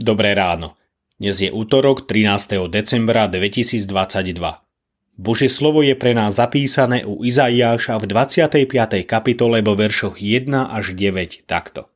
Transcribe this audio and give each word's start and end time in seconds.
Dobré 0.00 0.32
ráno. 0.32 0.80
Dnes 1.20 1.44
je 1.44 1.52
útorok 1.52 2.08
13. 2.08 2.72
decembra 2.72 3.28
2022. 3.28 3.84
Božie 5.20 5.52
slovo 5.52 5.84
je 5.84 5.92
pre 5.92 6.16
nás 6.16 6.40
zapísané 6.40 7.04
u 7.04 7.20
Izaiáša 7.20 8.00
v 8.00 8.08
25. 8.08 8.64
kapitole 9.04 9.60
vo 9.60 9.76
veršoch 9.76 10.16
1 10.16 10.48
až 10.56 10.96
9 10.96 11.44
takto. 11.44 11.92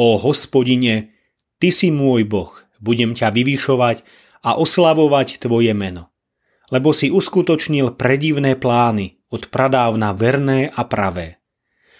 O 0.00 0.16
hospodine, 0.16 1.12
ty 1.60 1.68
si 1.68 1.92
môj 1.92 2.24
boh, 2.24 2.56
budem 2.80 3.12
ťa 3.12 3.36
vyvyšovať 3.36 4.00
a 4.40 4.56
oslavovať 4.56 5.44
tvoje 5.44 5.76
meno. 5.76 6.08
Lebo 6.72 6.96
si 6.96 7.12
uskutočnil 7.12 8.00
predivné 8.00 8.56
plány, 8.56 9.20
od 9.28 9.52
pradávna 9.52 10.16
verné 10.16 10.72
a 10.72 10.88
pravé. 10.88 11.36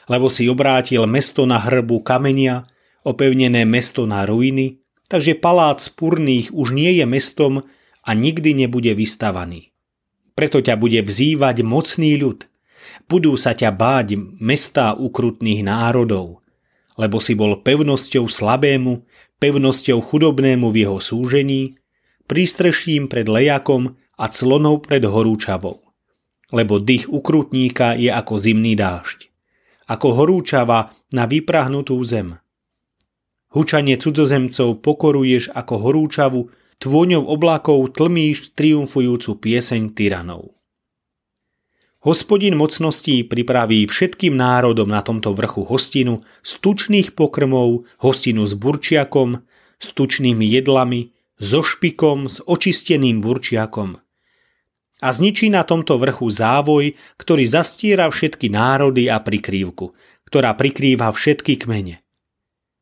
Lebo 0.08 0.32
si 0.32 0.48
obrátil 0.48 1.04
mesto 1.04 1.44
na 1.44 1.60
hrbu 1.60 2.00
kamenia 2.00 2.64
opevnené 3.02 3.66
mesto 3.66 4.06
na 4.06 4.26
ruiny, 4.26 4.82
takže 5.10 5.36
palác 5.36 5.82
Purných 5.92 6.54
už 6.54 6.72
nie 6.72 6.98
je 6.98 7.04
mestom 7.06 7.66
a 8.02 8.10
nikdy 8.16 8.56
nebude 8.56 8.90
vystavaný. 8.96 9.70
Preto 10.32 10.64
ťa 10.64 10.80
bude 10.80 11.04
vzývať 11.04 11.62
mocný 11.62 12.16
ľud. 12.18 12.48
Budú 13.06 13.36
sa 13.36 13.52
ťa 13.52 13.70
báť 13.70 14.16
mestá 14.40 14.96
ukrutných 14.96 15.62
národov, 15.62 16.40
lebo 16.96 17.20
si 17.20 17.36
bol 17.36 17.60
pevnosťou 17.60 18.26
slabému, 18.26 19.04
pevnosťou 19.38 20.00
chudobnému 20.00 20.72
v 20.72 20.76
jeho 20.88 20.98
súžení, 20.98 21.76
prístreším 22.26 23.12
pred 23.12 23.28
lejakom 23.28 23.96
a 24.18 24.26
clonou 24.32 24.80
pred 24.80 25.04
horúčavou. 25.04 25.82
Lebo 26.52 26.80
dých 26.80 27.08
ukrutníka 27.08 27.96
je 27.96 28.12
ako 28.12 28.34
zimný 28.36 28.76
dážď, 28.76 29.28
ako 29.88 30.08
horúčava 30.20 30.92
na 31.12 31.24
vyprahnutú 31.24 31.96
zem. 32.04 32.41
Hučanie 33.52 34.00
cudzozemcov 34.00 34.80
pokoruješ 34.80 35.52
ako 35.52 35.74
horúčavu, 35.76 36.48
tvôňou 36.80 37.28
oblakov 37.28 37.94
tlmíš 37.94 38.56
triumfujúcu 38.56 39.30
pieseň 39.38 39.92
tyranov. 39.92 40.56
Hospodin 42.02 42.58
mocností 42.58 43.22
pripraví 43.22 43.86
všetkým 43.86 44.34
národom 44.34 44.90
na 44.90 45.06
tomto 45.06 45.30
vrchu 45.38 45.62
hostinu 45.62 46.26
z 46.42 46.58
pokrmov, 47.14 47.86
hostinu 48.02 48.42
s 48.42 48.58
burčiakom, 48.58 49.38
s 49.78 49.86
jedlami, 50.42 51.14
so 51.38 51.62
špikom, 51.62 52.26
s 52.26 52.42
očisteným 52.42 53.22
burčiakom. 53.22 54.02
A 54.98 55.08
zničí 55.14 55.46
na 55.46 55.62
tomto 55.62 55.94
vrchu 56.02 56.26
závoj, 56.26 56.98
ktorý 57.22 57.46
zastiera 57.46 58.10
všetky 58.10 58.50
národy 58.50 59.06
a 59.06 59.22
prikrývku, 59.22 59.94
ktorá 60.26 60.58
prikrýva 60.58 61.14
všetky 61.14 61.62
kmene. 61.62 62.01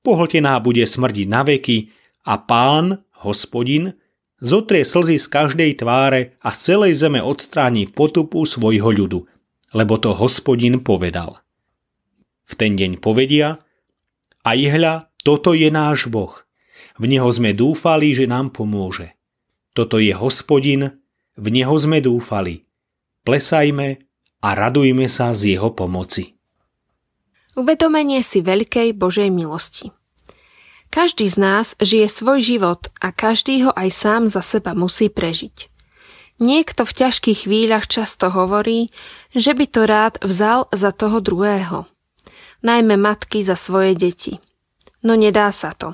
Pohltená 0.01 0.57
bude 0.65 0.85
smrdiť 0.85 1.27
na 1.29 1.45
veky 1.45 1.93
a 2.25 2.41
pán, 2.41 3.05
hospodin, 3.21 3.93
zotrie 4.41 4.85
slzy 4.85 5.21
z 5.21 5.27
každej 5.29 5.71
tváre 5.85 6.41
a 6.41 6.49
z 6.57 6.59
celej 6.73 7.05
zeme 7.05 7.21
odstráni 7.21 7.85
potupu 7.85 8.49
svojho 8.49 8.89
ľudu, 8.89 9.29
lebo 9.77 9.95
to 10.01 10.17
hospodin 10.17 10.81
povedal. 10.81 11.45
V 12.49 12.53
ten 12.57 12.75
deň 12.75 12.99
povedia, 12.99 13.61
a 14.41 14.57
ihľa, 14.57 15.13
toto 15.21 15.53
je 15.53 15.69
náš 15.69 16.09
Boh. 16.09 16.33
V 16.97 17.05
Neho 17.05 17.29
sme 17.29 17.53
dúfali, 17.53 18.17
že 18.17 18.25
nám 18.25 18.57
pomôže. 18.57 19.13
Toto 19.77 20.01
je 20.01 20.17
hospodin, 20.17 20.97
v 21.37 21.47
Neho 21.53 21.77
sme 21.77 22.01
dúfali. 22.01 22.65
Plesajme 23.23 24.01
a 24.41 24.49
radujme 24.57 25.05
sa 25.13 25.37
z 25.37 25.57
Jeho 25.57 25.77
pomoci. 25.77 26.40
Uvedomenie 27.61 28.25
si 28.25 28.41
veľkej 28.41 28.97
Božej 28.97 29.29
milosti. 29.29 29.93
Každý 30.89 31.29
z 31.29 31.37
nás 31.37 31.67
žije 31.77 32.09
svoj 32.09 32.41
život 32.41 32.89
a 33.05 33.13
každý 33.13 33.69
ho 33.69 33.71
aj 33.77 33.89
sám 33.93 34.23
za 34.33 34.41
seba 34.41 34.73
musí 34.73 35.13
prežiť. 35.13 35.69
Niekto 36.41 36.89
v 36.89 36.97
ťažkých 37.05 37.45
chvíľach 37.45 37.85
často 37.85 38.33
hovorí, 38.33 38.89
že 39.37 39.53
by 39.53 39.65
to 39.69 39.85
rád 39.85 40.17
vzal 40.25 40.73
za 40.73 40.89
toho 40.89 41.21
druhého. 41.21 41.85
Najmä 42.65 42.97
matky 42.97 43.45
za 43.45 43.61
svoje 43.61 43.93
deti. 43.93 44.41
No 45.05 45.13
nedá 45.13 45.53
sa 45.53 45.77
to. 45.77 45.93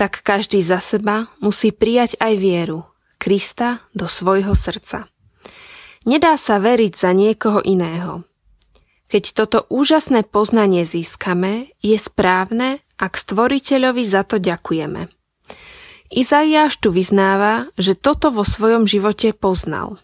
Tak 0.00 0.24
každý 0.24 0.64
za 0.64 0.80
seba 0.80 1.28
musí 1.44 1.76
prijať 1.76 2.16
aj 2.24 2.40
vieru, 2.40 2.88
Krista 3.20 3.84
do 3.92 4.08
svojho 4.08 4.56
srdca. 4.56 5.12
Nedá 6.08 6.40
sa 6.40 6.56
veriť 6.56 6.92
za 6.96 7.12
niekoho 7.12 7.60
iného. 7.60 8.24
Keď 9.08 9.24
toto 9.36 9.58
úžasné 9.68 10.24
poznanie 10.24 10.88
získame, 10.88 11.72
je 11.84 11.96
správne, 12.00 12.80
ak 12.96 13.18
stvoriteľovi 13.20 14.04
za 14.04 14.24
to 14.24 14.40
ďakujeme. 14.40 15.12
Izaiáš 16.14 16.78
tu 16.80 16.94
vyznáva, 16.94 17.68
že 17.76 17.98
toto 17.98 18.30
vo 18.30 18.46
svojom 18.46 18.86
živote 18.86 19.34
poznal. 19.34 19.98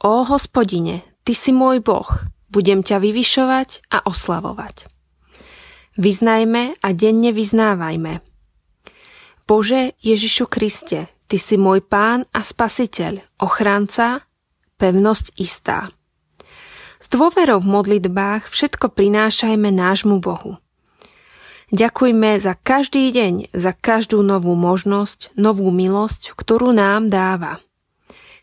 Ó 0.00 0.24
hospodine, 0.24 1.04
ty 1.26 1.36
si 1.36 1.52
môj 1.52 1.84
boh, 1.84 2.08
budem 2.48 2.80
ťa 2.80 3.02
vyvyšovať 3.02 3.92
a 3.92 4.06
oslavovať. 4.06 4.88
Vyznajme 6.00 6.80
a 6.80 6.88
denne 6.96 7.30
vyznávajme. 7.34 8.24
Bože 9.44 9.98
Ježišu 9.98 10.46
Kriste, 10.46 11.10
Ty 11.30 11.38
si 11.38 11.54
môj 11.54 11.86
pán 11.86 12.26
a 12.34 12.42
spasiteľ, 12.42 13.22
ochranca, 13.38 14.26
pevnosť 14.82 15.38
istá. 15.38 15.94
S 17.00 17.08
dôverou 17.08 17.64
v 17.64 17.72
modlitbách 17.80 18.44
všetko 18.52 18.92
prinášajme 18.92 19.72
nášmu 19.72 20.20
Bohu. 20.20 20.60
Ďakujme 21.72 22.36
za 22.36 22.52
každý 22.60 23.08
deň, 23.08 23.56
za 23.56 23.72
každú 23.72 24.20
novú 24.20 24.52
možnosť, 24.52 25.32
novú 25.32 25.72
milosť, 25.72 26.36
ktorú 26.36 26.76
nám 26.76 27.08
dáva. 27.08 27.56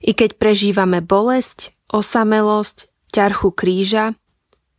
I 0.02 0.18
keď 0.18 0.42
prežívame 0.42 1.06
bolesť, 1.06 1.78
osamelosť, 1.94 2.90
ťarchu 3.14 3.54
kríža, 3.54 4.18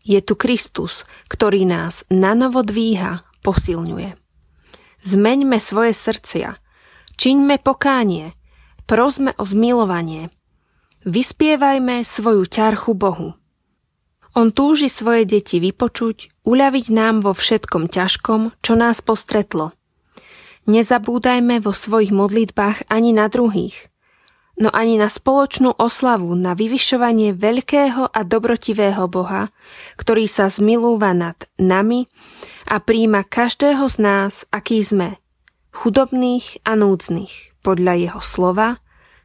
je 0.03 0.19
tu 0.27 0.35
Kristus, 0.35 1.07
ktorý 1.31 1.63
nás 1.63 2.03
nanovo 2.11 2.67
dvíha, 2.67 3.23
posilňuje. 3.47 4.19
Zmeňme 5.07 5.63
svoje 5.63 5.95
srdcia, 5.95 6.59
čiňme 7.15 7.63
pokánie, 7.63 8.35
prosme 8.91 9.39
o 9.39 9.47
zmilovanie, 9.47 10.35
vyspievajme 11.07 12.03
svoju 12.03 12.43
ťarchu 12.43 12.99
Bohu. 12.99 13.38
On 14.37 14.53
túži 14.53 14.93
svoje 14.93 15.25
deti 15.25 15.57
vypočuť, 15.61 16.45
uľaviť 16.45 16.87
nám 16.93 17.25
vo 17.25 17.33
všetkom 17.33 17.89
ťažkom, 17.89 18.53
čo 18.61 18.73
nás 18.77 19.01
postretlo. 19.01 19.73
Nezabúdajme 20.69 21.65
vo 21.65 21.73
svojich 21.73 22.13
modlitbách 22.13 22.93
ani 22.93 23.17
na 23.17 23.33
druhých, 23.33 23.89
no 24.61 24.69
ani 24.69 25.01
na 25.01 25.09
spoločnú 25.09 25.73
oslavu, 25.81 26.35
na 26.37 26.53
vyvyšovanie 26.53 27.33
veľkého 27.33 28.13
a 28.13 28.21
dobrotivého 28.21 29.09
Boha, 29.09 29.49
ktorý 29.97 30.29
sa 30.29 30.53
zmilúva 30.53 31.17
nad 31.17 31.41
nami 31.57 32.13
a 32.69 32.85
príjma 32.85 33.25
každého 33.25 33.89
z 33.89 33.97
nás, 33.97 34.33
aký 34.53 34.85
sme, 34.85 35.17
chudobných 35.73 36.61
a 36.69 36.77
núdznych, 36.77 37.57
podľa 37.65 37.95
jeho 37.97 38.21
slova, 38.21 38.69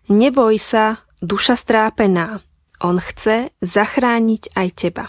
neboj 0.07 0.55
sa, 0.61 1.03
duša 1.19 1.59
strápená, 1.59 2.39
on 2.83 2.99
chce 2.99 3.55
zachrániť 3.63 4.53
aj 4.59 4.67
teba. 4.75 5.05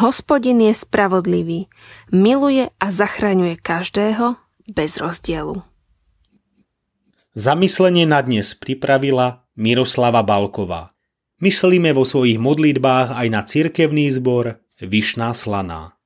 Hospodin 0.00 0.62
je 0.62 0.70
spravodlivý, 0.70 1.66
miluje 2.14 2.70
a 2.70 2.86
zachraňuje 2.88 3.58
každého 3.58 4.38
bez 4.70 5.02
rozdielu. 5.02 5.58
Zamyslenie 7.34 8.06
na 8.06 8.22
dnes 8.22 8.54
pripravila 8.54 9.42
Miroslava 9.58 10.22
Balková. 10.22 10.94
Myslíme 11.42 11.90
vo 11.90 12.06
svojich 12.06 12.38
modlitbách 12.38 13.18
aj 13.18 13.26
na 13.34 13.42
cirkevný 13.42 14.06
zbor 14.14 14.62
Vyšná 14.78 15.34
Slaná. 15.34 15.98